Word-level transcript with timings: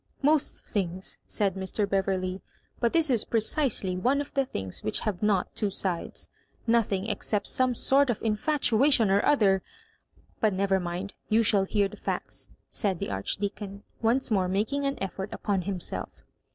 •* 0.01 0.03
Most 0.23 0.65
things," 0.65 1.19
said 1.27 1.53
Mr. 1.53 1.87
Beverley," 1.87 2.41
but 2.79 2.91
this 2.91 3.11
is 3.11 3.23
precisely 3.23 3.95
one 3.95 4.19
of 4.19 4.33
the 4.33 4.47
things 4.47 4.81
which 4.83 5.01
have 5.01 5.21
not 5.21 5.53
two 5.53 5.67
sidea 5.67 6.27
Nothing 6.65 7.07
except 7.07 7.47
some 7.47 7.75
sort 7.75 8.09
of 8.09 8.19
infatuation 8.23 9.11
or 9.11 9.23
other— 9.23 9.61
but 10.41 10.53
never 10.53 10.79
mind, 10.79 11.13
you 11.29 11.43
shall 11.43 11.65
hear 11.65 11.87
the 11.87 11.97
facts," 11.97 12.49
said 12.71 12.97
the 12.97 13.11
Archdeacon, 13.11 13.83
once 14.01 14.31
more 14.31 14.47
making 14.47 14.85
an 14.87 14.97
effort 14.99 15.31
upon 15.31 15.61
himself! 15.61 16.09